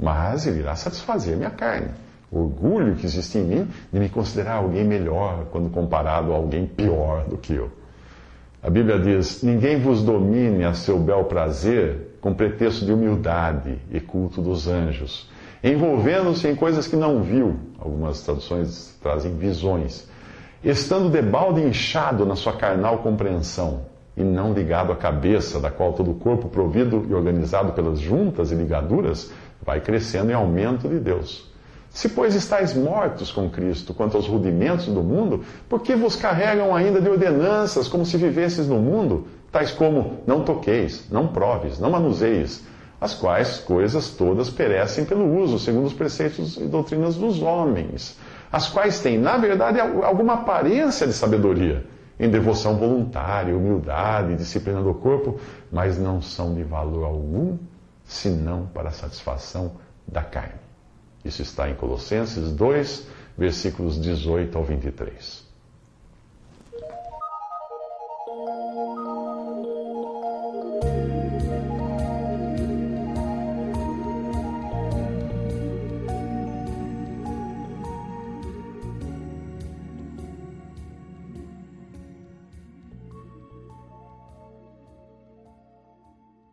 mas 0.00 0.46
ele 0.46 0.60
irá 0.60 0.74
satisfazer 0.74 1.36
minha 1.36 1.50
carne. 1.50 1.88
O 2.32 2.40
orgulho 2.40 2.94
que 2.94 3.04
existe 3.04 3.38
em 3.38 3.44
mim 3.44 3.68
de 3.92 4.00
me 4.00 4.08
considerar 4.08 4.54
alguém 4.54 4.84
melhor 4.84 5.46
quando 5.50 5.68
comparado 5.68 6.32
a 6.32 6.36
alguém 6.36 6.64
pior 6.64 7.24
do 7.24 7.36
que 7.36 7.54
eu. 7.54 7.70
A 8.62 8.70
Bíblia 8.70 8.98
diz: 8.98 9.42
Ninguém 9.42 9.80
vos 9.80 10.02
domine 10.02 10.64
a 10.64 10.72
seu 10.72 10.98
bel 10.98 11.24
prazer 11.24 12.16
com 12.20 12.32
pretexto 12.32 12.84
de 12.86 12.92
humildade 12.92 13.78
e 13.90 14.00
culto 14.00 14.40
dos 14.40 14.68
anjos, 14.68 15.28
envolvendo-se 15.62 16.48
em 16.48 16.54
coisas 16.54 16.86
que 16.86 16.96
não 16.96 17.22
viu. 17.22 17.56
Algumas 17.78 18.22
traduções 18.22 18.96
trazem 19.02 19.36
visões. 19.36 20.08
Estando 20.62 21.08
debalde 21.08 21.60
inchado 21.62 22.26
na 22.26 22.36
sua 22.36 22.52
carnal 22.52 22.98
compreensão, 22.98 23.82
e 24.16 24.22
não 24.22 24.52
ligado 24.52 24.92
à 24.92 24.96
cabeça, 24.96 25.58
da 25.58 25.70
qual 25.70 25.92
todo 25.92 26.10
o 26.10 26.14
corpo, 26.14 26.48
provido 26.48 27.06
e 27.08 27.14
organizado 27.14 27.72
pelas 27.72 27.98
juntas 27.98 28.50
e 28.52 28.54
ligaduras, 28.54 29.30
vai 29.62 29.80
crescendo 29.80 30.30
em 30.30 30.34
aumento 30.34 30.88
de 30.88 30.98
Deus. 30.98 31.48
Se, 31.88 32.08
pois, 32.08 32.34
estáis 32.34 32.74
mortos 32.74 33.32
com 33.32 33.48
Cristo 33.48 33.92
quanto 33.92 34.16
aos 34.16 34.26
rudimentos 34.26 34.86
do 34.86 35.02
mundo, 35.02 35.42
por 35.68 35.80
que 35.80 35.94
vos 35.94 36.14
carregam 36.14 36.74
ainda 36.74 37.00
de 37.00 37.08
ordenanças 37.08 37.88
como 37.88 38.06
se 38.06 38.16
vivesses 38.16 38.68
no 38.68 38.78
mundo, 38.78 39.26
tais 39.50 39.72
como 39.72 40.18
não 40.26 40.44
toqueis, 40.44 41.06
não 41.10 41.26
proves, 41.26 41.80
não 41.80 41.90
manuseis, 41.90 42.64
as 43.00 43.14
quais 43.14 43.58
coisas 43.58 44.10
todas 44.10 44.50
perecem 44.50 45.04
pelo 45.04 45.40
uso, 45.40 45.58
segundo 45.58 45.86
os 45.86 45.92
preceitos 45.92 46.56
e 46.58 46.66
doutrinas 46.66 47.16
dos 47.16 47.40
homens, 47.40 48.18
as 48.52 48.68
quais 48.68 49.00
têm, 49.00 49.18
na 49.18 49.38
verdade, 49.38 49.80
alguma 49.80 50.34
aparência 50.34 51.06
de 51.06 51.12
sabedoria, 51.12 51.86
em 52.18 52.28
devoção 52.28 52.76
voluntária, 52.76 53.56
humildade, 53.56 54.36
disciplina 54.36 54.82
do 54.82 54.92
corpo, 54.92 55.40
mas 55.72 55.98
não 55.98 56.20
são 56.20 56.54
de 56.54 56.62
valor 56.62 57.04
algum 57.04 57.56
senão 58.04 58.66
para 58.66 58.88
a 58.88 58.92
satisfação 58.92 59.72
da 60.06 60.22
carne. 60.22 60.60
Isso 61.24 61.40
está 61.40 61.70
em 61.70 61.74
Colossenses 61.74 62.52
2, 62.52 63.06
versículos 63.38 63.98
18 64.00 64.58
ao 64.58 64.64
23. 64.64 65.49